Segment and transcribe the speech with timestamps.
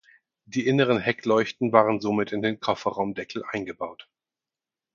[0.45, 4.09] Die inneren Heckleuchten waren somit in den Kofferraumdeckel eingebaut.